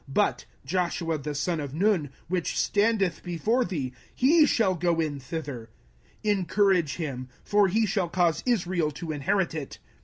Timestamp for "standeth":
2.59-3.21